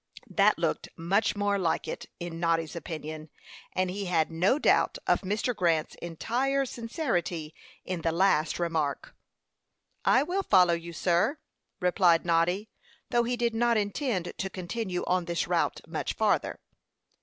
That 0.31 0.57
looked 0.57 0.89
much 0.97 1.35
more 1.35 1.59
like 1.59 1.87
it, 1.87 2.07
in 2.19 2.39
Noddy's 2.39 2.75
opinion, 2.75 3.29
and 3.73 3.91
he 3.91 4.05
had 4.05 4.31
no 4.31 4.57
doubt 4.57 4.97
of 5.05 5.21
Mr. 5.21 5.55
Grant's 5.55 5.93
entire 6.01 6.65
sincerity 6.65 7.53
in 7.85 8.01
the 8.01 8.11
last 8.11 8.57
remark. 8.57 9.15
"I 10.03 10.23
will 10.23 10.41
follow 10.41 10.73
you, 10.73 10.91
sir," 10.91 11.37
replied 11.79 12.25
Noddy, 12.25 12.67
though 13.11 13.25
he 13.25 13.37
did 13.37 13.53
not 13.53 13.77
intend 13.77 14.33
to 14.39 14.49
continue 14.49 15.03
on 15.05 15.25
this 15.25 15.47
route 15.47 15.81
much 15.87 16.13
farther. 16.13 16.59